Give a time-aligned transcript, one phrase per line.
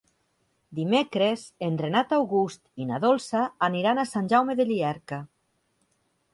[0.77, 5.25] Dimecres en Renat August i na Dolça aniran a Sant Jaume de Llierca.